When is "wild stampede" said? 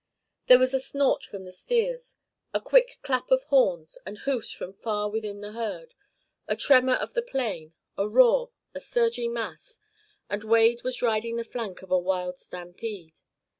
11.99-13.19